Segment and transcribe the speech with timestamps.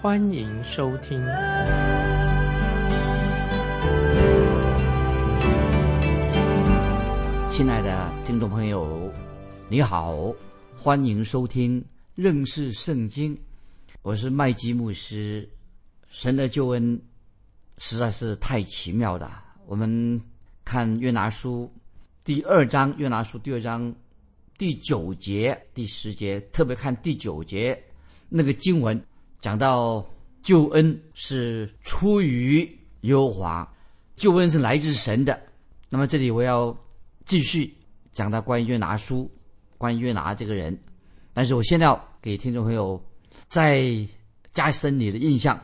[0.00, 1.20] 欢迎收听。
[7.50, 9.12] 亲爱的听众朋友，
[9.68, 10.32] 你好，
[10.76, 11.84] 欢迎收听
[12.14, 13.36] 认识圣经。
[14.02, 15.48] 我是麦基牧师。
[16.08, 17.02] 神的救恩
[17.78, 19.42] 实在是太奇妙了。
[19.66, 20.20] 我们
[20.64, 21.68] 看约拿书。
[22.24, 23.92] 第二章约拿书第二章
[24.56, 27.82] 第九节第十节，特别看第九节
[28.28, 29.02] 那个经文，
[29.40, 30.04] 讲到
[30.42, 32.68] 救恩是出于
[33.02, 33.70] 优华，
[34.16, 35.40] 救恩是来自神的。
[35.88, 36.76] 那么这里我要
[37.24, 37.72] 继续
[38.12, 39.30] 讲到关于约拿书，
[39.76, 40.76] 关于约拿这个人。
[41.32, 43.00] 但是我现在要给听众朋友
[43.48, 43.84] 再
[44.52, 45.58] 加深你的印象，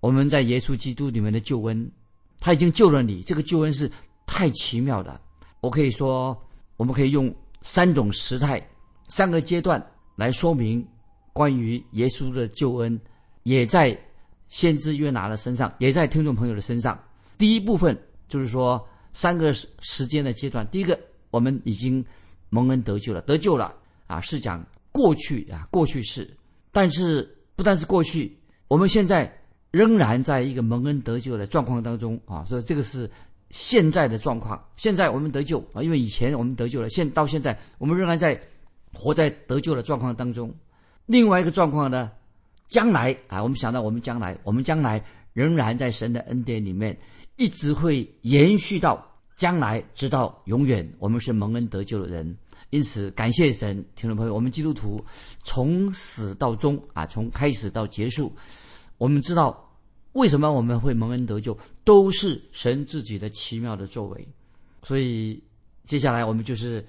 [0.00, 1.90] 我们在耶稣基督里面的救恩，
[2.38, 3.90] 他已经救了你，这个救恩是
[4.26, 5.18] 太奇妙的。
[5.60, 6.38] 我可以说，
[6.76, 8.64] 我们可以用三种时态、
[9.08, 9.84] 三个阶段
[10.16, 10.86] 来说明
[11.36, 12.98] 关于耶稣的救恩，
[13.42, 13.94] 也在
[14.48, 16.98] 先知约拿的身上，也在听众朋友的身上。
[17.36, 17.94] 第一部分
[18.26, 20.66] 就是说三个时间的阶段。
[20.68, 20.98] 第一个，
[21.30, 22.02] 我们已经
[22.48, 23.74] 蒙恩得救了，得救了
[24.06, 26.34] 啊，是讲过去啊，过去式。
[26.72, 28.34] 但是不但是过去，
[28.66, 29.30] 我们现在
[29.70, 33.10] 仍然在一个蒙恩得救的状况当中啊，所以这个是。
[33.50, 38.38] 现在的状况，现在我们得救啊，因为以前我们得救了，现到现在我们仍然在
[38.92, 40.52] 活在得救的状况当中。
[41.06, 42.10] 另外一个状况呢，
[42.68, 46.96] 将来啊，我们想到我们将来，我们将来仍然在神的恩典里面，
[47.36, 49.04] 一直会延续到
[49.36, 50.86] 将来，直到永远。
[50.98, 52.36] 我们是蒙恩得救的人，
[52.70, 55.02] 因此感谢神，听众朋友，我们基督徒
[55.42, 58.32] 从始到终啊，从开始到结束，
[58.98, 59.62] 我们知道。
[60.12, 61.54] 为什么我们会蒙恩得救，
[61.84, 64.28] 都是神自己的奇妙的作为。
[64.82, 65.38] 所以
[65.84, 66.82] 接下来我们就是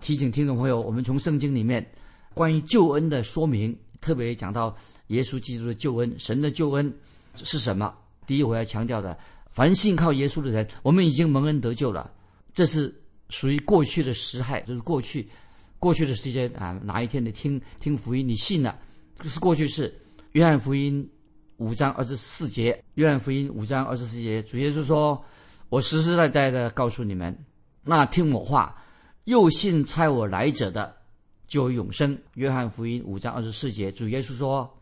[0.00, 1.88] 提醒听众朋友，我们从圣经里面
[2.34, 4.76] 关于救恩的说明，特别讲到
[5.08, 6.92] 耶稣基督的救恩，神的救恩
[7.36, 7.94] 是什么？
[8.26, 9.18] 第一，我要强调的，
[9.50, 12.12] 凡信靠耶稣的人，我们已经蒙恩得救了。
[12.52, 12.94] 这是
[13.28, 15.28] 属于过去的时态，就是过去
[15.78, 18.78] 过去的时间啊，哪一天你听听福音，你信了，
[19.20, 19.94] 这是过去式。
[20.32, 21.08] 约翰福音。
[21.58, 25.22] 五章二十四节，约翰福音五章二十四节，主耶稣说
[25.68, 27.38] ：“我实实在在的告诉你们，
[27.84, 28.74] 那听我话，
[29.24, 30.96] 又信差我来者的，
[31.52, 34.74] 就有永生。”约翰福音五章二十四节，主耶稣说：“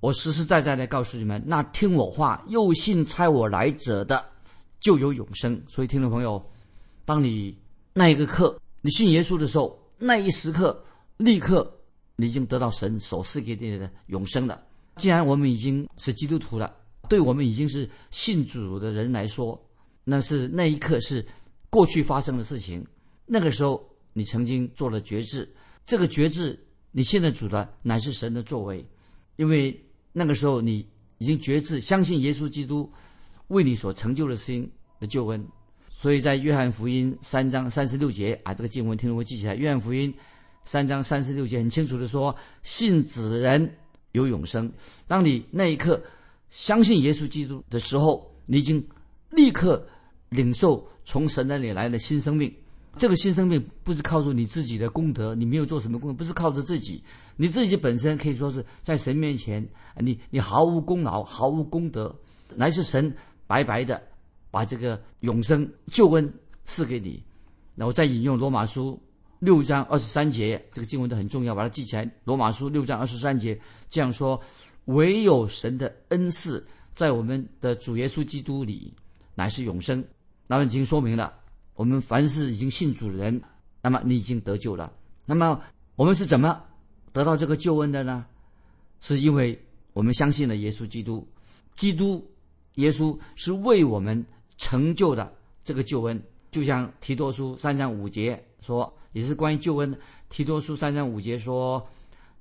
[0.00, 4.24] 我实实在在的告诉你们，那听我话，又信差我来者的，
[4.80, 6.42] 就有永生。”所以，听众朋友，
[7.04, 7.54] 当你
[7.92, 10.82] 那一个刻你信耶稣的时候，那一时刻，
[11.18, 11.70] 立刻
[12.16, 14.64] 你已经得到神所赐给你的永生了。
[14.96, 16.74] 既然我们已经是基督徒了，
[17.06, 19.62] 对我们已经是信主的人来说，
[20.04, 21.22] 那是那一刻是
[21.68, 22.82] 过去发生的事情。
[23.26, 25.52] 那个时候你曾经做了决志，
[25.86, 26.58] 这个觉知
[26.92, 28.84] 你现在主的乃是神的作为，
[29.36, 29.78] 因为
[30.12, 30.86] 那个时候你
[31.18, 32.90] 已经觉知相信耶稣基督
[33.48, 35.46] 为你所成就的事情的救恩。
[35.88, 39.54] 所以在约翰福音三章三十六节啊，这个经文听众会记起来。
[39.54, 40.12] 约翰福音
[40.64, 43.74] 三章三十六节很清楚的说，信子的人。
[44.14, 44.72] 有永生。
[45.08, 46.00] 当你那一刻
[46.48, 48.80] 相信耶稣基督的时候，你已经
[49.30, 49.84] 立刻
[50.28, 52.54] 领受从神那里来的新生命。
[52.96, 57.02] 这个新生命不是靠着你自己的功德，你没有做什么功德，不是靠着自己，
[57.36, 59.66] 你自己本身可以说是在神面前，
[59.98, 62.14] 你你毫无功劳，毫无功德，
[62.56, 63.14] 乃是神
[63.46, 64.02] 白白的
[64.50, 66.32] 把这个永生救恩
[66.64, 67.22] 赐给你。
[67.76, 69.00] 然后再引用罗马书。
[69.40, 72.10] 六章二十三节，这个经文都很重要，把它记起来。
[72.24, 74.40] 罗马书六章二十三节这样说
[74.86, 78.94] ：“唯有神的恩赐在我们的主耶稣基督里，
[79.34, 80.02] 乃是永生。”
[80.46, 81.34] 那已经说明了，
[81.74, 83.42] 我们凡是已经信主的人，
[83.82, 84.92] 那么你已经得救了。
[85.26, 85.60] 那么
[85.96, 86.62] 我们是怎么
[87.12, 88.24] 得到这个救恩的呢？
[89.00, 89.60] 是因为
[89.92, 91.26] 我们相信了耶稣基督，
[91.74, 92.26] 基督
[92.74, 94.24] 耶稣是为我们
[94.56, 95.32] 成就的
[95.64, 96.22] 这个救恩。
[96.50, 98.92] 就像提多书三章五节说。
[99.14, 99.96] 也是关于救恩，
[100.28, 101.88] 提多书三章五节说，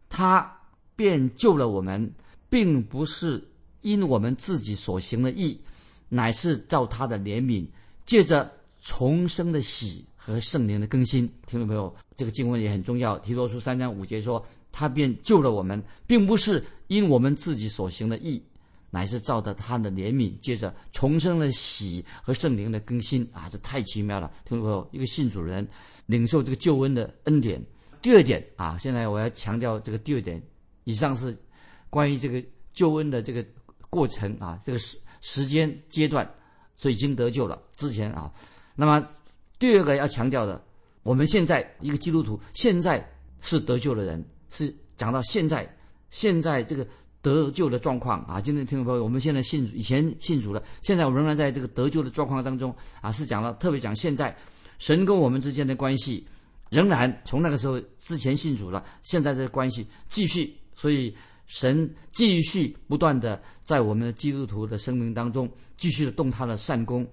[0.09, 0.51] 他
[0.95, 2.11] 便救了我们，
[2.49, 3.47] 并不是
[3.81, 5.61] 因我们自己所行的义，
[6.09, 7.67] 乃是照他的怜悯，
[8.07, 8.51] 借着
[8.83, 11.25] 重生的喜和圣灵的更新。
[11.47, 13.17] 听众朋友，这个经文也很重要。
[13.19, 18.43] 提多书三章五节说，他便救了我们，并不是因我们自己所行的义，
[18.89, 24.29] 乃是照着他的怜悯，接着重生的喜和圣灵的更新啊，这太奇妙了！
[24.43, 25.65] 听众朋友，一个信主人
[26.05, 27.63] 领受这个救恩的恩典。
[28.01, 30.43] 第二点啊，现在我要强调这个第二点，
[30.83, 31.33] 以上是
[31.89, 32.43] 关于这个
[32.73, 33.45] 救恩的这个
[33.89, 36.29] 过程啊，这个时时间阶段，
[36.75, 37.61] 所以已经得救了。
[37.77, 38.29] 之前啊，
[38.75, 39.07] 那么
[39.59, 40.63] 第二个要强调的，
[41.03, 43.05] 我们现在一个基督徒现在
[43.39, 45.67] 是得救的人，是讲到现在
[46.09, 46.87] 现在这个
[47.21, 48.41] 得救的状况啊。
[48.41, 54.35] 今天听众朋友，我们现在信以前信主了，现在我仍然在这个得救的状况当中啊，是讲了特别讲现在
[54.79, 56.27] 神跟我们之间的关系。
[56.69, 61.15] 仍然从那个时候之前信主了，现在这个关系继续，所以
[61.45, 65.47] 神继续不断的在我们的基督徒的生命当中
[65.77, 67.07] 继续的动他的善功。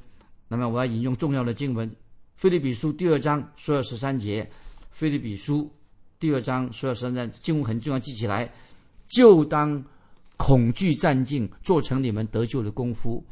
[0.52, 1.88] 那么我要引用重要的经文，
[2.34, 4.42] 《菲律比书》第二章十二十三节，
[4.90, 5.62] 《菲律比书》
[6.18, 8.52] 第二章十二十三节经文很重要，记起来，
[9.06, 9.80] 就当
[10.36, 13.24] 恐惧战境，做成你们得救的功夫，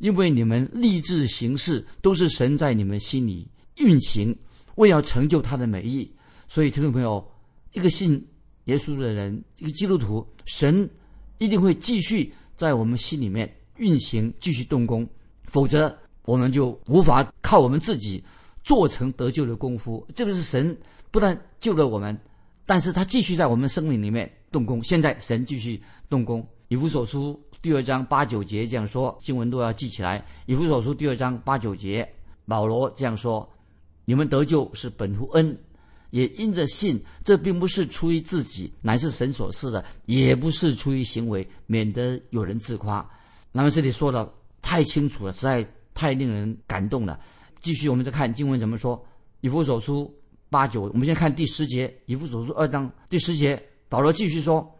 [0.00, 4.36] 因为你们立志行事都是神在你们心里运行。
[4.74, 6.12] 为要成就他的美意，
[6.46, 7.26] 所以听众朋友，
[7.72, 8.22] 一个信
[8.64, 10.86] 耶稣的人，一个基督徒，神
[11.38, 15.08] 一定会继续在我们心里面运行，继续动工，
[15.44, 18.22] 否则我们就无法靠我们自己
[18.62, 20.06] 做成得救的功夫。
[20.14, 20.76] 这个是神
[21.10, 22.14] 不但救了我们，
[22.66, 24.82] 但是他继续在我们生命里面动工。
[24.82, 25.80] 现在神继续
[26.10, 30.22] 动工，以弗所书第二章八九节这样说，经文都要记起来。
[30.44, 32.06] 以弗所书第二章八九节，
[32.44, 33.48] 保罗这样说。
[34.04, 35.58] 你们得救是本乎恩，
[36.10, 37.02] 也因着信。
[37.24, 43.04] 这并不是出于自己，乃是神所赐的；也不是出于行为，免得有人自夸。
[43.50, 44.32] 那么这里说的
[44.62, 45.66] 太清楚了，实在
[45.96, 47.18] 太令人感动了。
[47.60, 49.04] 继续，我们再看经文怎么说。
[49.40, 50.14] 以弗所书
[50.48, 51.92] 八九，我们先看第十节。
[52.04, 54.72] 以弗所书二章第十节，保罗继续说：“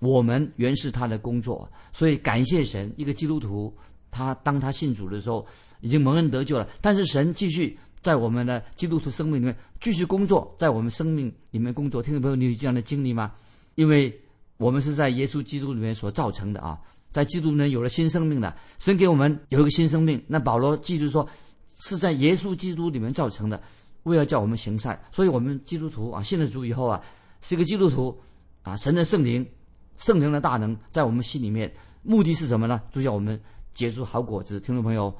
[0.00, 2.92] 我们原是他的工作，所以感谢神。
[2.98, 3.74] 一个基督徒，
[4.10, 5.46] 他当他信主的时候，
[5.80, 6.68] 已经蒙恩得救了。
[6.82, 13.32] 但是神继续。”在我们的基督徒生命里面继续工作，在我们生命里面工作，听众朋友，你有这样的经历吗？
[13.76, 14.14] 因为
[14.58, 16.78] 我们是在耶稣基督里面所造成的啊，
[17.14, 20.20] 在基督里面有了新生命的，神给我们有一个新生命。
[20.26, 21.24] 那保罗记住说，
[21.68, 23.62] 是在耶稣基督里面造成的，
[24.02, 25.00] 为了叫我们行善。
[25.12, 27.00] 所以，我们基督徒啊，信了主以后啊，
[27.40, 28.20] 是一个基督徒
[28.62, 29.48] 啊，神的圣灵、
[29.96, 31.72] 圣灵的大能在我们心里面，
[32.02, 32.82] 目的是什么呢？
[32.90, 33.40] 就叫我们
[33.74, 34.58] 结出好果子。
[34.58, 35.16] 听众朋友，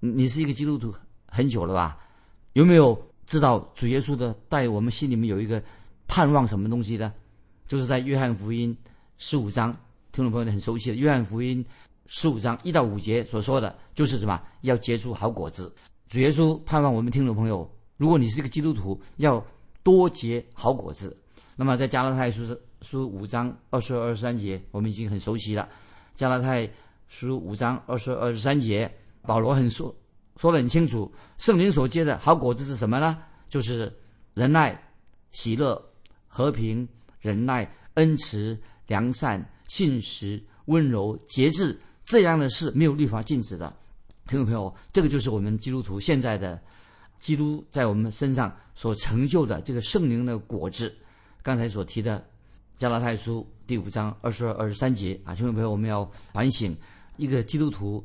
[0.00, 0.94] 你是一个基督徒
[1.28, 1.96] 很久了吧？
[2.52, 5.62] 有没有知道主耶稣的在我们心里面有一个
[6.06, 7.10] 盼望什么东西呢？
[7.66, 8.76] 就是在约翰福音
[9.16, 9.74] 十五章，
[10.18, 11.64] 听众朋友很熟悉的约翰福音
[12.06, 14.42] 十五章一到五节所说的，就是什么？
[14.62, 15.72] 要结出好果子。
[16.08, 19.40] 主耶稣盼望我们听众朋友，如果你是一个基督徒，要
[19.84, 21.16] 多结好果子。
[21.54, 22.44] 那么在加拉太书
[22.82, 25.68] 书五章二十二、二十三节，我们已经很熟悉了。
[26.16, 26.68] 加拉太
[27.06, 28.92] 书五章二十二、二十三节，
[29.22, 29.94] 保罗很说。
[30.34, 33.18] 说得很清楚，圣灵所结的好果子是什么呢？
[33.48, 33.96] 就是
[34.34, 34.76] 仁爱、
[35.30, 35.80] 喜乐、
[36.26, 36.88] 和平、
[37.20, 43.72] 忍耐、恩慈、良善、信实、温柔、节制，这样的事没有律法禁止的。
[44.26, 46.60] 听众朋友，这个就是我们基督徒现在的
[47.20, 50.92] 基督在我们身上所成就的这个圣灵的果子。
[51.40, 52.26] 刚才所提的
[52.76, 56.76] 加拉太书第五章二十二、二十三节啊，听众朋友，我们要反省
[57.16, 58.04] 一个基督徒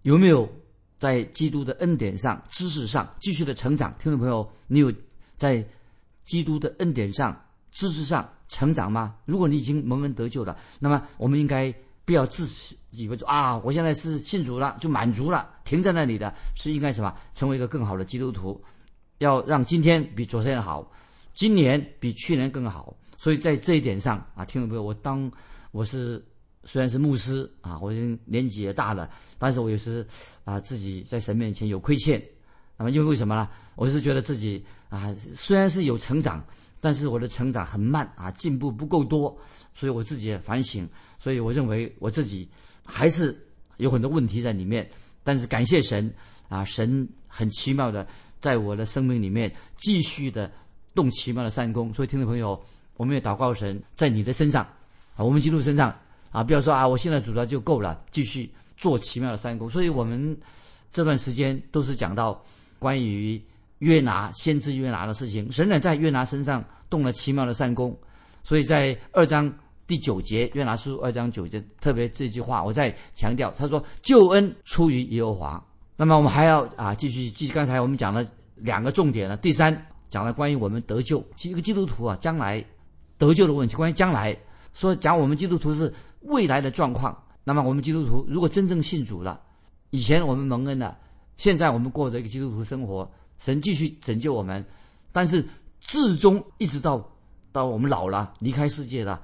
[0.00, 0.50] 有没有。
[1.00, 4.92] 在基督的恩典上、知识上继续的成长，听众朋友，你有
[5.38, 5.66] 在
[6.24, 7.42] 基督的恩典上、
[7.72, 9.14] 知识上成长吗？
[9.24, 12.46] 如果你已经蒙恩得救了，那么我们应该不要自
[12.90, 17.14] 以为说啊，我现在是信主了就满足了，停在那里的，是应该什么？
[17.34, 18.62] 成为一个更好的基督徒，
[19.18, 20.86] 要让今天比昨天好，
[21.32, 22.94] 今年比去年更好。
[23.16, 25.32] 所以在这一点上啊，听众朋友，我当
[25.70, 26.22] 我是。
[26.64, 30.06] 虽然是牧师啊，我已经年纪也大了，但是我有时
[30.44, 32.22] 啊自己在神面前有亏欠，
[32.76, 33.48] 那么因为为什么呢？
[33.76, 36.44] 我是觉得自己啊虽然是有成长，
[36.80, 39.36] 但是我的成长很慢啊，进步不够多，
[39.74, 42.48] 所以我自己也反省，所以我认为我自己
[42.84, 43.38] 还是
[43.76, 44.88] 有很多问题在里面。
[45.22, 46.12] 但是感谢神
[46.48, 48.06] 啊，神很奇妙的
[48.40, 50.50] 在我的生命里面继续的
[50.94, 51.92] 动奇妙的善功。
[51.92, 52.60] 所以听众朋友，
[52.96, 54.64] 我们也祷告神在你的身上
[55.14, 55.94] 啊，我们基督身上。
[56.32, 59.68] 啊，不要说啊，我现在主了就够了，继续做奇妙的三功。
[59.68, 60.38] 所以我们
[60.92, 62.40] 这段时间都是讲到
[62.78, 63.42] 关于
[63.80, 67.94] 约拿先知约拿的事情，神呢在约拿身上动了奇妙的善功。
[68.42, 69.52] 所以在二章
[69.86, 75.62] 第九节，约拿书二章九节，特别这句话我再强调，他说救恩出于耶和华。
[75.96, 82.64] 那么我们还要啊继续继刚才我们讲了两个重点了，第三讲了关于我们得救，一个基督徒啊将来
[83.18, 84.34] 得救的问题，关于将来
[84.72, 85.92] 说讲我们基督徒是。
[86.24, 89.40] 未来的状况，那么我们基督徒如果真正信主了，
[89.88, 90.98] 以前我们蒙恩了，
[91.38, 93.10] 现在我们过着一个基督徒生活，
[93.40, 94.64] 神继续拯救我们，
[95.10, 95.44] 但是
[95.80, 97.04] 至终一直到
[97.50, 99.20] 到我们老了离开世界了，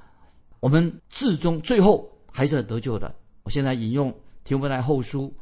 [0.58, 3.14] 我们至终最后还是得救的。
[3.42, 5.32] 我现在引用提摩太后书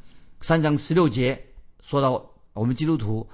[0.40, 1.40] 三章十六节，
[1.83, 2.21] 说到
[2.52, 3.26] 我们基督徒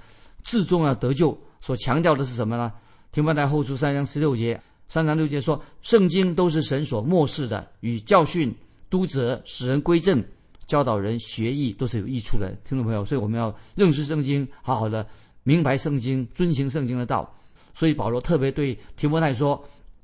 [0.43, 2.71] 至终要得救，所强调的是什么呢？
[3.11, 8.55] 提摩太后书三章十六节，三章六节说，圣经都是神所漠视的，与教训、
[8.91, 10.23] 督责、使人归正、
[10.67, 12.55] 教导人学艺，都是有益处的。
[12.63, 15.05] 听众朋友，所以我们要认识圣经，好好的
[15.43, 17.33] 明白圣经，遵行圣经的道。
[17.73, 19.63] 所以保罗特别对提摩太说，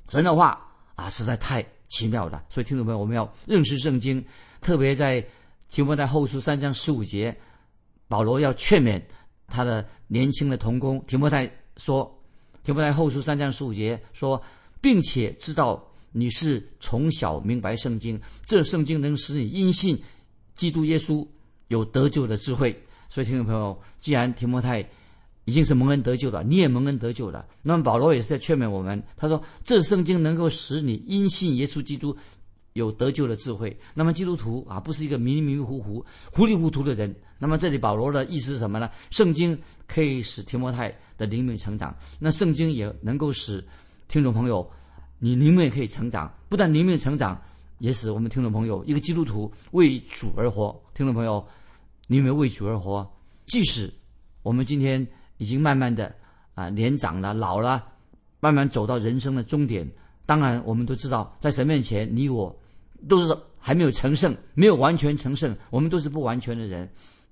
[0.10, 0.60] 神的话
[0.96, 2.44] 啊，实在太奇妙了。
[2.50, 4.24] 所以听众朋友，我们要认识圣经。
[4.62, 5.24] 特别在
[5.70, 7.38] 提摩太后书三章十五节，
[8.08, 9.02] 保罗要劝勉
[9.48, 12.10] 他的年轻的童工提摩太说
[12.64, 14.42] ：“提摩太后书三章十五节说，
[14.82, 20.02] 并且知道你是从小明白圣经，这圣经能使你因信
[20.56, 21.26] 基督耶稣
[21.68, 22.76] 有得救的智慧。
[23.10, 24.84] 所以，听众朋友，既然提摩太
[25.48, 29.02] 已经是蒙恩得救了，你也蒙恩得救了，那么保罗也是在劝勉我们。
[29.18, 32.16] 他说，这圣经能够使你因信耶稣基督。”
[32.74, 37.12] 有得救的智慧，那么基督徒啊，不是一个迷迷糊糊、糊里糊涂的人。
[37.40, 38.88] 那么这里保罗的意思是什么呢？
[39.10, 43.66] 圣经可以使提摩太的灵命成长，那圣经也能够使
[44.08, 44.70] 听众朋友
[45.18, 46.32] 你灵命可以成长。
[46.50, 47.42] 不但灵命成长，
[47.80, 50.80] 也使我们听众朋友一个基督徒为主而活。
[50.94, 51.44] 听众朋友，
[52.06, 53.12] 你有没有为主而活？
[53.48, 53.92] 即使
[54.44, 56.14] 我们今天已经慢慢的
[56.54, 57.84] 啊年长了、老了，
[58.40, 59.90] 慢慢走到人生的终点，
[60.26, 62.56] 当然我们都知道，在神面前，你我。
[63.08, 66.90] 都是还没有成圣，没有完全成圣，我们都是不完全的人。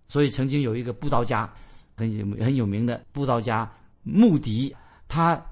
[0.08, 1.52] 所以曾经有一个布道家，
[1.98, 3.68] 很有很有名的布道家
[4.04, 4.76] 穆迪，
[5.08, 5.44] 他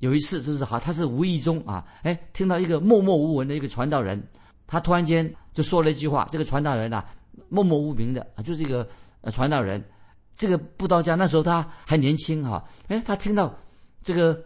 [0.00, 4.20] 有一次就是好，他是无意中啊，哎，听到一个默默无闻的一个传道人，
[4.66, 6.28] 他突然间就说了一句话。
[6.32, 7.06] 这个传道人啊，
[7.48, 8.84] 默默无名的，就是一个
[9.30, 9.80] 传道人。
[10.40, 13.54] 这个布道家那时候他还年轻哈，哎，他听到
[14.02, 14.42] 这个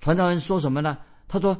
[0.00, 0.98] 传道人说什么呢？
[1.28, 1.56] 他说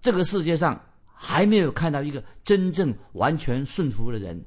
[0.00, 0.80] 这个世界上。
[1.20, 4.40] 还没有看到一个真正完全顺服的人，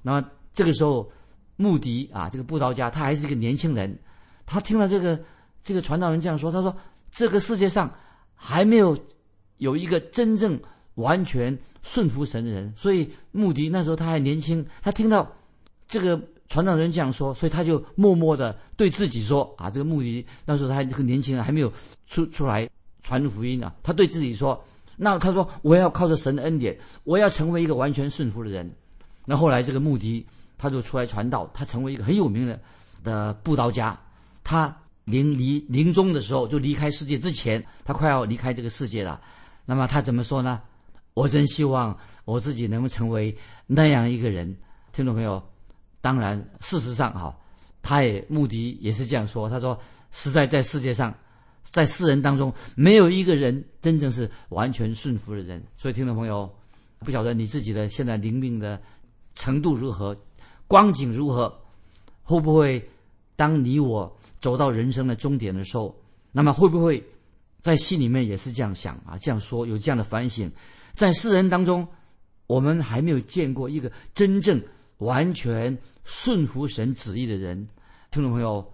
[0.00, 1.12] 那么这个时候，
[1.56, 3.94] 穆迪啊，这个布道家，他还是一个年轻人，
[4.46, 5.20] 他听了这个
[5.62, 6.74] 这个传道人这样说，他说
[7.10, 7.94] 这个世界上
[8.34, 8.96] 还没有
[9.58, 10.58] 有一个真正
[10.94, 15.30] 完全顺服神的人，所以穆迪那时候他还年轻，他听到
[15.86, 21.72] 这个传道人这样说，所以他就默默的对自己说啊，这个穆迪那时候他还很年轻人，还没有
[22.06, 22.68] 出出来
[23.02, 24.62] 传福音啊，他对自己说。
[24.96, 28.70] 那他说：“我要靠着神的恩典，我要成为一个完全顺服的人。”
[29.26, 30.24] 那后来这个穆迪
[30.56, 32.60] 他就出来传道，他成为一个很有名的
[33.02, 33.98] 的布道家。
[34.44, 34.72] 他
[35.04, 39.20] 临离临终的时候，就离开世界之前，他快要离开这个世界了。
[39.66, 40.60] 那么他怎么说呢？
[41.14, 43.36] 我真希望我自己能够成为
[43.66, 44.56] 那样一个人。
[44.92, 45.42] 听众朋友，
[46.04, 47.34] 当然事实上哈，
[47.80, 49.48] 他也穆迪也是这样说。
[49.48, 49.78] 他说
[50.12, 51.14] ：“实在在世界上。”
[51.72, 55.64] 在世人当中，没有一个人真正是完全顺服的人。
[55.78, 56.48] 所以，听众朋友，
[56.98, 58.80] 不晓得你自己的现在灵命的
[59.34, 60.14] 程度如何，
[60.68, 61.52] 光景如何，
[62.22, 62.86] 会不会
[63.34, 65.98] 当你我走到人生的终点的时候，
[66.32, 67.02] 那么会不会
[67.62, 69.16] 在心里面也是这样想啊？
[69.22, 70.52] 这样说，有这样的反省。
[70.92, 71.88] 在世人当中，
[72.46, 74.62] 我们还没有见过一个真正
[74.98, 77.68] 完全顺服神旨意的人。
[78.10, 78.64] 听众朋友。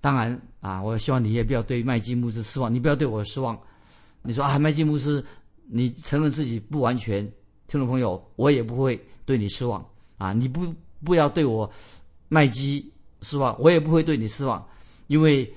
[0.00, 3.58] 当然啊，我希望你也不要对麦基牧师失望，你不要对我失望。
[4.20, 5.24] 你说啊，麦基牧师，
[5.66, 7.24] 你承认自己不完全，
[7.66, 9.82] 听众朋友，我也不会对你失望
[10.18, 10.34] 啊。
[10.34, 10.70] 你不
[11.02, 11.72] 不要对我
[12.28, 12.92] 麦基
[13.22, 14.62] 失望，我也不会对你失望，
[15.06, 15.50] 因为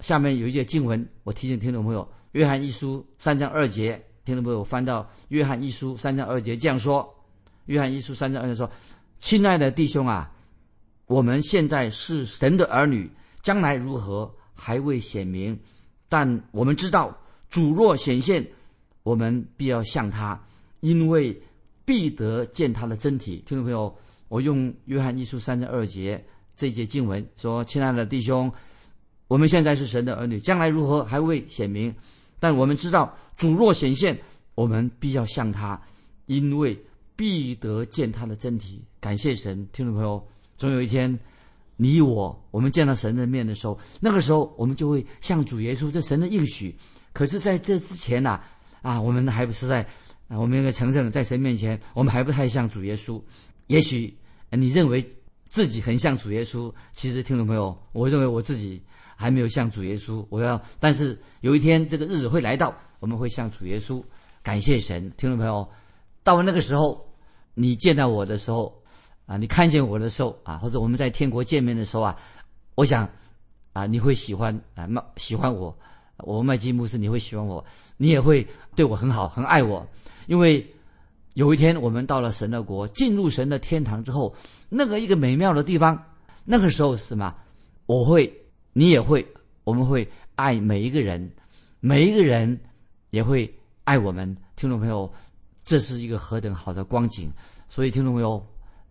[0.00, 7.02] 下面有一节经文，我提醒听众朋友，《约翰一书》三章二节，听众朋友翻到《约翰一书》三章二节这样说，
[7.64, 8.70] 《约翰一书》三章二节说
[9.20, 10.30] ：“亲爱的弟兄啊，
[11.06, 13.10] 我们现在是神的儿女。”
[13.40, 15.58] 将来如何还未显明，
[16.08, 17.16] 但我们知道
[17.48, 18.44] 主若显现，
[19.04, 20.38] 我们必要向他，
[20.80, 21.40] 因为
[21.84, 23.42] 必得见他的真体。
[23.46, 23.96] 听众朋友，
[24.26, 26.22] 我用约翰一书三章二节
[26.56, 28.52] 这节经文说：“亲爱的弟兄，
[29.28, 31.94] 我们现在是神的儿女，将来如何还未显明，
[32.40, 34.18] 但我们知道主若显现，
[34.56, 35.80] 我们必要向他，
[36.26, 36.76] 因为
[37.18, 40.24] 必得见他的真体。”感谢神，听众朋友，
[40.56, 41.18] 总有一天。
[41.80, 46.74] 你我，我们见到神的面的时候，那个时候我们就会向主耶稣，这神的应许。
[47.12, 48.40] 可是，在这之前呢，
[48.82, 49.80] 啊，我们还不是在，
[50.26, 53.22] 啊，我们应该承认，在神面前，我们还不太像主耶稣。
[53.68, 54.12] 也许
[54.50, 55.06] 你认为
[55.46, 58.82] 自己很像主耶稣，其实听众朋友，我认为我自己
[59.14, 60.26] 还没有像主耶稣。
[60.30, 64.02] 我要，但是有一天这个日子会来到，我们会像主耶稣。
[64.42, 65.68] 感谢神，听众朋友，
[66.24, 67.07] 到了那个时候，
[67.60, 68.72] 你见到我的时候
[69.26, 72.16] 啊，你看见我的时候啊，或者我们在天国见面的时候啊，
[72.76, 73.10] 我想
[73.72, 75.76] 啊，你会喜欢啊，喜欢我，
[76.18, 77.64] 我麦基牧师，你会喜欢我，
[77.96, 78.46] 你也会
[78.76, 79.84] 对我很好，很爱我，
[80.28, 80.64] 因为
[81.34, 84.32] 有一天我们到了神的国，进入神的天堂之后，
[84.68, 86.00] 那个一个美妙的地方，
[86.44, 87.34] 那个时候是什么？
[87.86, 88.32] 我会，
[88.72, 89.26] 你也会，
[89.64, 91.32] 我们会爱每一个人，
[91.80, 92.60] 每一个人
[93.10, 94.36] 也会爱我们。
[94.54, 95.12] 听众朋友，
[95.68, 97.30] 这是一个何等好的光景！
[97.68, 98.42] 所以，听众朋友，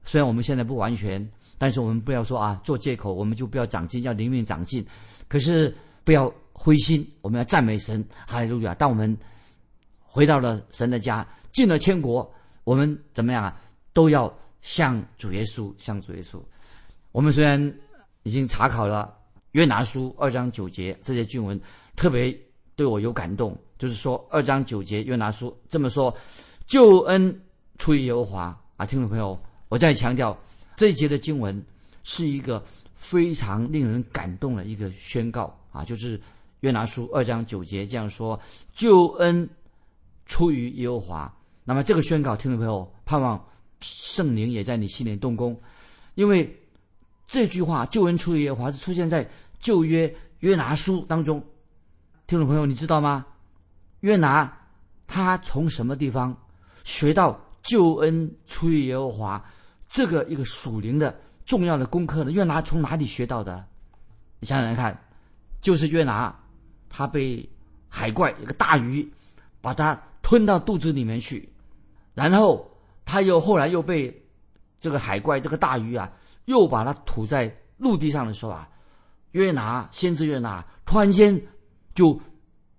[0.04, 4.86] 虽然我们现在不完全，但是我们不要说啊，做借口，我们就不要长进，要灵命长进。
[5.28, 8.76] 可是不要灰心，我们要赞美神，哈利路亚！
[8.76, 9.18] 当我们
[10.04, 12.32] 回到了神的家，进了天国，
[12.64, 13.60] 我们怎么样啊？
[13.92, 14.32] 都要
[14.62, 16.40] 向主耶稣，向主耶稣。
[17.12, 17.74] 我们虽然。
[18.24, 19.18] 已经查考了
[19.54, 21.58] 约拿书二章九节这些经文，
[21.96, 22.38] 特别
[22.76, 23.58] 对我有感动。
[23.78, 26.14] 就是说，二章九节约拿书这么说
[26.68, 27.42] ：“救恩
[27.80, 30.38] 出于耶和华。”啊，听众朋友，我再强调
[30.76, 31.60] 这一节的经文
[32.04, 32.64] 是一个
[32.96, 35.84] 非常令人感动的一个宣告啊！
[35.84, 36.22] 就是
[36.60, 38.40] 约拿书二章九节这样说
[38.72, 39.50] ：“救恩
[40.28, 41.34] 出于耶和华。”
[41.66, 43.44] 那么这个宣告，听众朋友，盼望
[43.82, 45.60] 圣灵也在你心里动工，
[46.14, 46.56] 因为。
[47.30, 51.44] 这句话“救恩出于耶和华”是出现在旧约约拿书当中。
[52.26, 53.26] 听众朋友，你知道吗？
[54.00, 54.50] 约拿
[55.08, 56.34] 他从什么地方
[56.88, 59.44] 学到“救恩出于耶和华”
[59.90, 61.14] 这个一个属灵的
[61.46, 62.32] 重要的功课呢？
[62.32, 63.62] 约拿从哪里学到的？
[64.40, 64.98] 你想想看，
[65.62, 66.34] 就是约拿
[66.88, 67.48] 他被
[67.90, 69.06] 海怪一个大鱼
[69.60, 71.50] 把他吞到肚子里面去，
[72.14, 72.72] 然后
[73.04, 74.26] 他又后来又被
[74.80, 76.10] 这个海怪这个大鱼啊。
[76.46, 78.70] 又把它吐在陆地上的时候啊，
[79.32, 81.38] 约拿先知约拿突然间
[81.94, 82.18] 就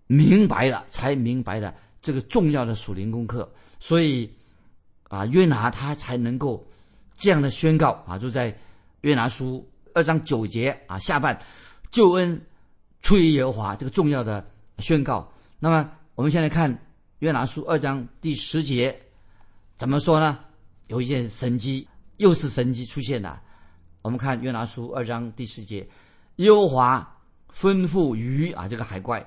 [0.07, 1.75] 明白了，才明白了
[2.09, 3.47] 这个重要的属灵功课，
[3.79, 4.33] 所以
[5.11, 6.67] 啊，约拿他才能够
[7.19, 8.59] 这样的宣告啊，就在
[9.03, 11.39] 约拿书二章九节啊下半，
[11.91, 12.41] 救恩
[13.03, 14.43] 出于耶和华这个重要的
[14.79, 15.31] 宣告。
[15.59, 16.75] 那么我们现在看
[17.19, 18.99] 约拿书二章第十节
[19.77, 20.39] 怎么说呢？
[20.87, 23.43] 有一件神迹，又是神迹出现了。
[24.01, 25.87] 我们看约拿书二章第十节，
[26.37, 27.17] 耶和华
[27.55, 29.23] 吩咐鱼啊，这个海怪，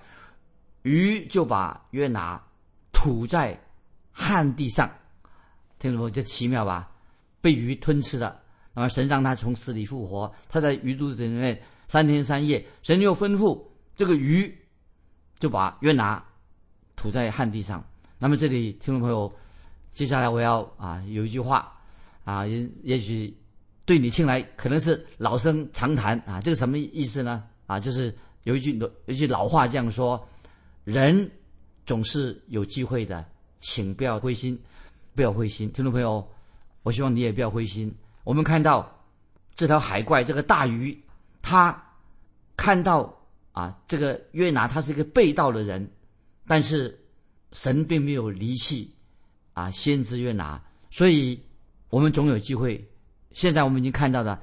[0.81, 2.41] 鱼就把约拿
[3.01, 3.59] 吐在
[4.11, 4.87] 旱地上，
[5.79, 6.11] 听懂没？
[6.11, 6.91] 这奇妙吧？
[7.41, 8.39] 被鱼吞吃的，
[8.75, 13.59] 那么神让他从死里复活，他在鱼肚子里面三天三夜，神又吩咐
[13.95, 14.55] 这个鱼
[15.39, 16.23] 就把约拿
[16.95, 17.83] 吐在旱地上。
[18.19, 19.33] 那么这里听众朋友，
[19.93, 21.75] 接下来我要啊有一句话
[22.23, 23.35] 啊，也也许。
[23.83, 27.43] 对你听来可能是老生常谈啊，这个什么意思呢？
[27.65, 30.23] 啊，就是有一句有一句老话这样说：
[30.83, 31.29] 人
[31.85, 33.25] 总是有机会的，
[33.59, 34.59] 请不要灰心，
[35.15, 35.71] 不要灰心。
[35.71, 36.27] 听众朋友，
[36.83, 37.93] 我希望你也不要灰心。
[38.23, 38.89] 我们看到
[39.55, 40.97] 这条海怪，这个大鱼，
[41.41, 41.83] 他
[42.55, 43.17] 看到
[43.51, 45.89] 啊，这个约拿他是一个被盗的人，
[46.47, 46.97] 但是
[47.51, 48.93] 神并没有离弃
[49.53, 51.41] 啊，先知约拿，所以
[51.89, 52.87] 我们总有机会。
[53.31, 54.39] 现在我们已经看到的，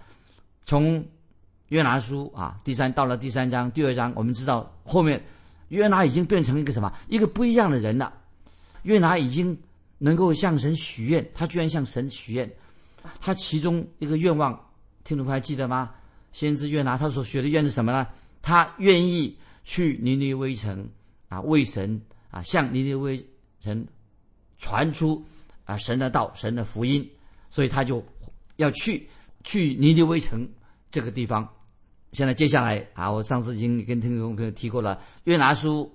[0.67, 1.07] 从
[1.69, 5.23] 约拿书啊，第三到了第三章、第二章，我们知道后面
[5.69, 6.93] 约拿已经变成一个什么？
[7.09, 8.13] 一个不一样的人了。
[8.83, 9.59] 约拿已经
[9.99, 12.51] 能够向神许愿，他居然向神许愿。
[13.21, 14.53] 他其中一个愿望，
[15.05, 15.91] 听众朋友还记得吗？
[16.33, 18.07] 先知约拿他所许的愿是什么呢？
[18.43, 20.89] 他愿意去尼尼微城
[21.29, 22.01] 啊，为神
[22.31, 23.25] 啊，向尼尼微
[23.61, 23.87] 城
[24.59, 25.25] 传出
[25.65, 27.09] 啊神的道、神的福音，
[27.51, 28.05] 所以他就。
[28.57, 29.09] 要去
[29.45, 30.49] 去尼尼微城
[30.91, 31.49] 这个地方，
[32.13, 35.01] 现在接下来啊，我上次已经跟听众朋友提过了。
[35.25, 35.91] 约拿书，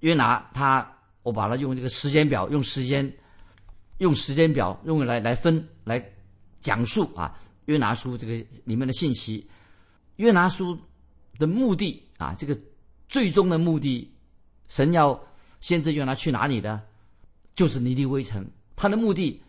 [0.00, 0.86] 约拿他，
[1.22, 3.12] 我把它用这个时间表，用时间，
[3.98, 6.04] 用时间表用来来分来
[6.60, 7.38] 讲述啊。
[7.66, 9.46] 约拿书这个里面的信息，
[10.16, 10.78] 约拿书
[11.38, 12.58] 的目的啊，这个
[13.08, 14.10] 最终的目的，
[14.68, 15.20] 神要
[15.60, 16.80] 先知约拿去哪里的，
[17.54, 18.46] 就是尼尼微城。
[18.76, 19.42] 他的目的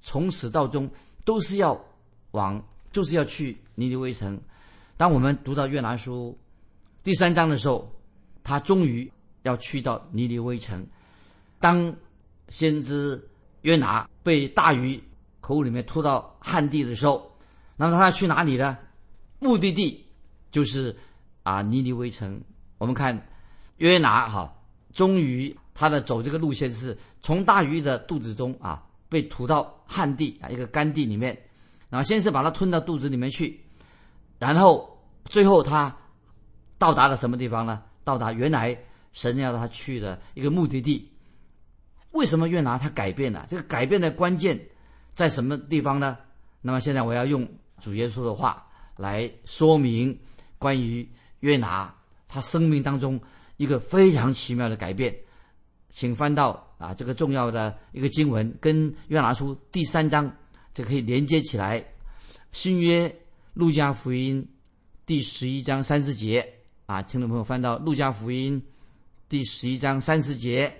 [0.00, 0.90] 从始到终
[1.24, 1.78] 都是要。
[2.32, 4.38] 往就是要去尼尼微城。
[4.98, 6.36] 当我们读到约拿书
[7.04, 7.88] 第三章的时候，
[8.42, 9.08] 他终于
[9.44, 10.84] 要去到尼尼微城。
[11.60, 11.94] 当
[12.48, 13.24] 先知
[13.62, 15.00] 约拿被大鱼
[15.40, 17.32] 口里面吐到旱地的时候，
[17.76, 18.76] 那么他要去哪里呢？
[19.38, 20.04] 目的地
[20.50, 20.94] 就是
[21.44, 22.42] 啊尼尼微城。
[22.78, 23.24] 我们看
[23.76, 24.52] 约拿哈，
[24.92, 31.40] 终于他的走这个路线是从大鱼的肚子中啊被吐到旱地啊一个干地里面。
[31.88, 33.58] 然后先是把它吞到肚子里面去，
[34.38, 35.94] 然后最后他
[36.78, 37.82] 到达了什么地方呢？
[38.04, 38.78] 到达原来
[39.12, 41.10] 神要他去的一个目的地。
[42.12, 43.46] 为什么越拿他改变了？
[43.50, 44.58] 这个改变的关键
[45.14, 46.16] 在什么地方呢？
[46.62, 47.46] 那么现在我要用
[47.80, 50.18] 主耶稣的话来说明
[50.58, 51.08] 关于
[51.40, 51.94] 约拿
[52.26, 53.20] 他生命当中
[53.56, 55.14] 一个非常奇妙的改变。
[55.90, 60.30] 请翻到啊这个重要的一个经文，跟约拿书第三章
[60.74, 61.84] 就可以连接起来。
[62.52, 63.14] 新约
[63.58, 64.46] 路加福音
[65.04, 66.48] 第十一章三十节
[66.86, 68.62] 啊，听众朋友翻到路加福音
[69.28, 70.72] 第十一章三十节，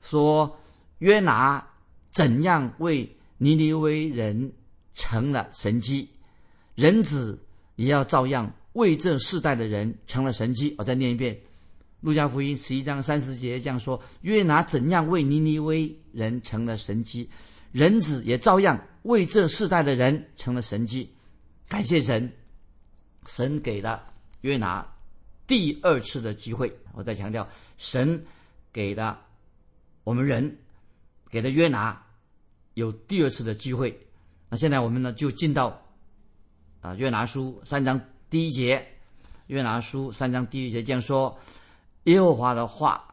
[0.00, 0.56] 说
[0.98, 1.66] 约拿
[2.12, 4.52] 怎样为尼尼微人
[4.94, 6.08] 成了神迹，
[6.76, 7.36] 人子
[7.74, 10.72] 也要照样为这世代的人成了神迹。
[10.78, 11.36] 我再念一遍，
[12.00, 17.28] 路加福音十一章三十节这样说：约拿怎样为尼尼微人成了神迹，
[17.72, 21.10] 人子也照样为这世代的人成了神迹。
[21.74, 22.32] 感谢神，
[23.26, 24.00] 神给了
[24.42, 24.86] 约拿
[25.44, 26.72] 第二次的机会。
[26.92, 27.44] 我再强调，
[27.76, 28.24] 神
[28.72, 29.20] 给了
[30.04, 30.56] 我们人，
[31.30, 32.00] 给了约拿
[32.74, 33.92] 有第二次的机会。
[34.48, 35.76] 那现在我们呢，就进到
[36.80, 38.86] 啊约拿书三章第一节。
[39.48, 41.36] 约拿书三章第一节这样说：
[42.04, 43.04] 耶和华的话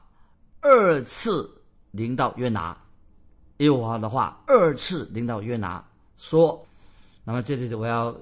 [0.60, 1.50] 二次
[1.90, 2.78] 临到约拿，
[3.58, 5.84] 耶和华的话二次临到约拿
[6.16, 6.64] 说。
[7.24, 8.16] 那么这里我要。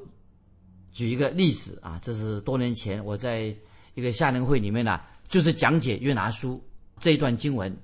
[0.92, 3.56] 举一个例子啊，这是多年前我在
[3.94, 6.64] 一个夏令会里面呢，就是讲解约拿书
[7.00, 7.76] 这一段经文。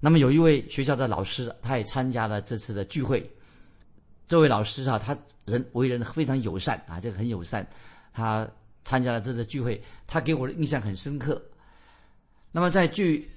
[0.00, 3.28] 那么有一位学校的老师，他也参加了这次的聚会。
[4.26, 7.66] 这位老师啊，他人为人非常友善啊，这个很友善。
[8.12, 8.48] 他
[8.84, 11.40] 参加了这次聚会，他给我的印象很深刻。
[12.50, 13.30] 那么在聚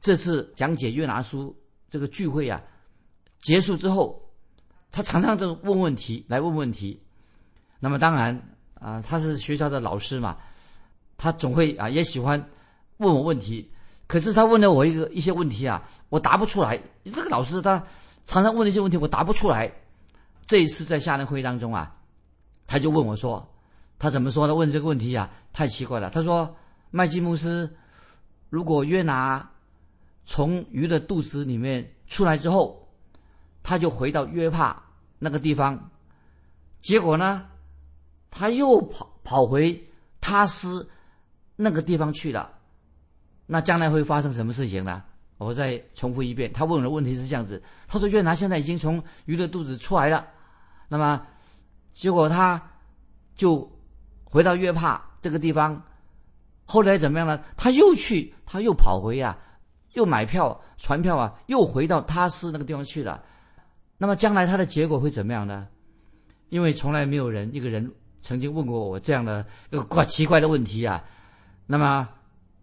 [0.00, 1.56] 这次讲解约拿书
[1.88, 2.62] 这个聚会啊
[3.40, 4.20] 结束之后，
[4.90, 7.00] 他常常就问问题，来问问题。
[7.80, 8.40] 那么当然
[8.74, 10.36] 啊，他是学校的老师嘛，
[11.16, 12.42] 他总会啊也喜欢
[12.98, 13.68] 问我问题。
[14.06, 16.80] 可是他问了我一个一些问题啊，我答不出来。
[17.04, 17.82] 这个老师他
[18.24, 19.72] 常常问的一些问题，我答不出来。
[20.46, 21.94] 这一次在夏令会当中啊，
[22.66, 23.48] 他就问我说
[23.98, 24.54] ：“他怎么说呢？
[24.54, 26.56] 问这个问题啊，太奇怪了。”他说
[26.90, 27.72] ：“麦基姆斯，
[28.48, 29.48] 如果约拿
[30.26, 32.88] 从鱼的肚子里面出来之后，
[33.62, 34.82] 他就回到约帕
[35.20, 35.90] 那个地方，
[36.80, 37.46] 结果呢？”
[38.30, 39.82] 他又跑跑回
[40.20, 40.88] 他斯
[41.56, 42.50] 那个地方去了，
[43.46, 45.02] 那将来会发生什么事情呢？
[45.38, 50.26] 我再重复一遍，他问的问题是这样子：他说约拿现在已经从鱼的肚子出来了，
[50.88, 51.26] 那么
[51.94, 52.62] 结果他
[53.34, 53.70] 就
[54.24, 55.82] 回到约帕这个地方，
[56.66, 57.42] 后来怎么样呢？
[57.56, 59.36] 他又去，他又跑回啊，
[59.94, 63.22] 又买票船票啊，又回到他斯那个地方去了。
[63.98, 65.66] 那么将来他的结果会怎么样呢？
[66.48, 67.90] 因为从来没有人一个人。
[68.22, 71.02] 曾经问过我这样的一个怪奇怪的问题啊，
[71.66, 72.08] 那么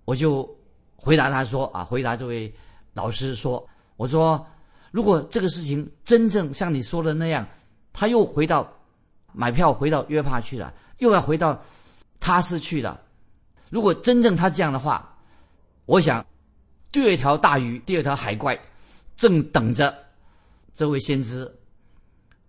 [0.05, 0.47] 我就
[0.95, 2.53] 回答他说啊，回答这位
[2.93, 4.45] 老师说，我说
[4.91, 7.45] 如果这个事情真正像你说的那样，
[7.91, 8.71] 他又回到
[9.33, 11.59] 买票回到约帕去了，又要回到
[12.19, 13.01] 他是去了，
[13.69, 15.17] 如果真正他这样的话，
[15.85, 16.25] 我想
[16.91, 18.57] 第二条大鱼，第二条海怪
[19.15, 19.93] 正等着
[20.73, 21.51] 这位先知。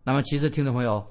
[0.04, 1.04] 那么其实听众朋友。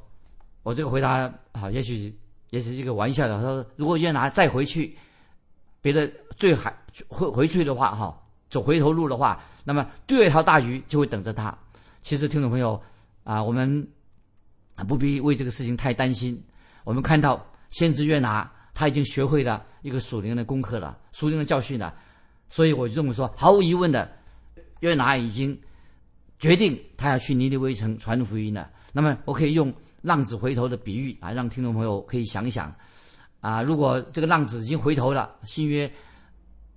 [0.68, 2.14] 我这个回答啊，也许
[2.50, 3.38] 也是一个玩笑的。
[3.38, 4.94] 他说：“如果约拿再回去，
[5.80, 6.78] 别的最海
[7.08, 11.58] 回回去的话，哈，走回头路的话，那么第二条大鱼就会等着他。”
[12.04, 12.78] 其实，听众朋友
[13.24, 13.88] 啊，我们
[14.90, 16.38] 不必为这个事情太担心。
[16.84, 21.96] 我们看到先知约拿他已经学会了一个属灵的功课了，属灵的教训了。
[22.50, 24.12] 所以，我就这么说，毫无疑问的，
[24.82, 25.58] 约拿已经
[26.40, 28.70] 决定他要去尼尼微城传福音了。
[28.92, 29.74] 那么，我可以用。
[30.08, 32.74] 浪子回头的比喻啊，让听众朋友可以想一想
[33.42, 33.62] 啊。
[33.62, 35.92] 如果这个浪子已经回头了，新约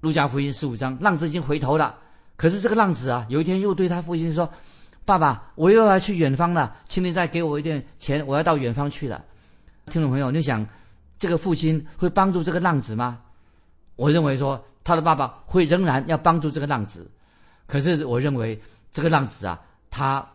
[0.00, 1.96] 路加福音十五章，浪子已经回头了。
[2.36, 4.50] 可是这个浪子啊，有一天又对他父亲说
[5.06, 9.24] ：“爸爸，我又要去远方了，请你再给我一点钱，我要到远方去了。”
[9.90, 10.66] 听众朋友，你想
[11.16, 13.20] 这个父亲会帮助这个浪子吗？
[13.94, 17.08] 我认为说他的爸爸会仍然要帮助这个浪子。
[17.68, 20.28] 可是我认为这个浪子啊，他。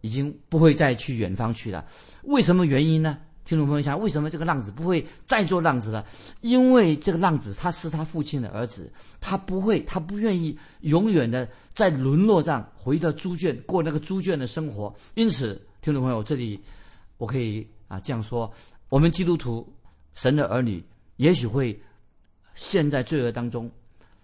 [0.00, 1.84] 已经不会再去远方去了，
[2.22, 3.18] 为什么原因呢？
[3.44, 6.06] 听众朋友想，为什么这个浪子不会再做浪子了？
[6.40, 14.94] 因为这个浪子他是他父亲的儿子，他不会，他不愿意永远的在沦落上回到猪圈过那个猪圈的生活。
[15.14, 16.60] 因此，听众朋友，这里
[17.18, 18.52] 我可以啊这样说：
[18.88, 19.66] 我们基督徒
[20.14, 20.84] 神的儿女，
[21.16, 21.76] 也许会
[22.54, 23.68] 陷在罪恶当中，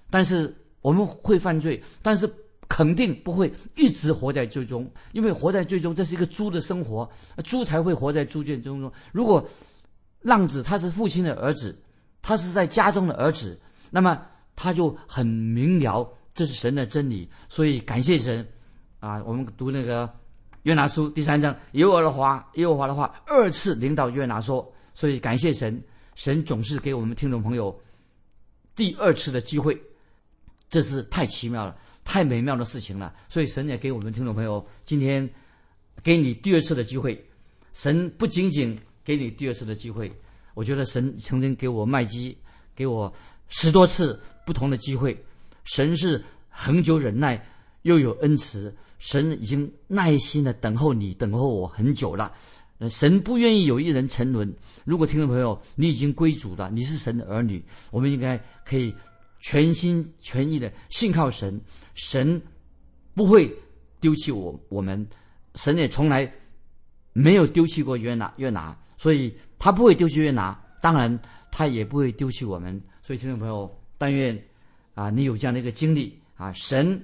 [0.09, 2.33] 但是我们会犯罪，但是。
[2.69, 7.09] 肯定不会一直活在最终，因为活在最终，这是一个猪的生活，
[7.45, 8.91] 猪才会活在猪圈中。
[9.13, 9.47] 如果
[10.21, 11.79] 浪子他是父亲的儿子，
[12.23, 13.59] 他是在家中的儿子，
[13.91, 14.21] 那么
[14.57, 17.31] 他就很明了这是神的真理。
[17.49, 18.47] 所以感谢神
[18.99, 19.23] 啊！
[19.25, 20.11] 我们读那个
[20.63, 25.81] 约拿书第三章，耶和华耶和华的话二次领导约拿说，所以感谢神，
[26.17, 27.81] 神总是给我们听众朋友
[28.75, 29.81] 第二次的机会，
[30.69, 33.13] 这是太奇妙了，太美妙的事情了。
[33.29, 35.29] 所以神也给我们听众朋友今天
[36.03, 37.23] 给你第二次的机会，
[37.75, 40.11] 神不仅仅给你第二次的机会，
[40.55, 42.35] 我觉得神曾经给我麦基，
[42.75, 43.13] 给我
[43.49, 45.15] 十多次不同的机会，
[45.65, 47.47] 神是恒久忍耐。
[47.83, 52.35] 又有恩慈，神已经耐心的等候你，等候我很久了。
[52.91, 54.53] 神不愿意有一人沉沦。
[54.85, 58.93] 如果听众朋友你已经归主了，你是神的儿女，我们应该可以
[59.47, 61.61] 全心全意的信靠神。
[61.95, 62.43] 神
[63.15, 63.49] 不会
[64.01, 65.07] 丢弃我，我们
[65.55, 66.29] 神也从来
[67.13, 71.17] 没有丢弃过约拿约拿，所以他不会丢弃约拿，当然
[71.53, 72.83] 他也不会丢弃我们。
[73.03, 74.37] 所以听众朋友，但愿
[74.95, 77.01] 啊，你有这样的一个经历啊，神。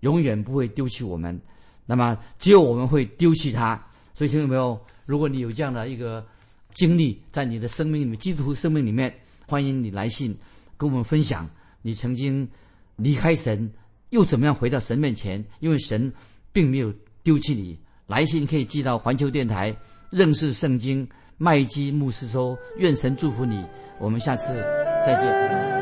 [0.00, 1.38] 永远不会丢弃我们，
[1.86, 3.80] 那么只有我们会丢弃他。
[4.14, 6.26] 所以听众朋友，如果你有这样的一个
[6.70, 9.14] 经历，在你的生命里面，基督徒生命里面，
[9.46, 10.36] 欢迎你来信
[10.76, 11.48] 跟我们分享
[11.82, 12.48] 你曾经
[12.96, 13.70] 离开神，
[14.10, 15.44] 又怎么样回到神面前？
[15.60, 16.12] 因为神
[16.52, 16.92] 并没有
[17.22, 17.78] 丢弃你。
[18.06, 19.74] 来信可以寄到环球电台
[20.10, 22.58] 认识圣经麦基牧师说。
[22.78, 23.64] 愿神祝福你。
[23.98, 24.54] 我们下次
[25.04, 25.81] 再见。